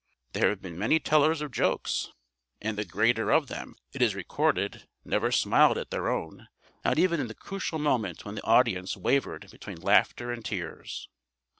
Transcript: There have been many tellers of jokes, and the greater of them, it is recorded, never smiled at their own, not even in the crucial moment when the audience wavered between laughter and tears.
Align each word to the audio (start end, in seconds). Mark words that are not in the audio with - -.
There 0.33 0.49
have 0.49 0.63
been 0.63 0.79
many 0.79 0.99
tellers 0.99 1.41
of 1.41 1.51
jokes, 1.51 2.09
and 2.59 2.75
the 2.75 2.85
greater 2.85 3.29
of 3.29 3.45
them, 3.45 3.75
it 3.93 4.01
is 4.01 4.15
recorded, 4.15 4.87
never 5.05 5.31
smiled 5.31 5.77
at 5.77 5.91
their 5.91 6.09
own, 6.09 6.47
not 6.83 6.97
even 6.97 7.19
in 7.19 7.27
the 7.27 7.35
crucial 7.35 7.77
moment 7.77 8.25
when 8.25 8.33
the 8.33 8.43
audience 8.43 8.97
wavered 8.97 9.51
between 9.51 9.77
laughter 9.79 10.31
and 10.31 10.43
tears. 10.43 11.07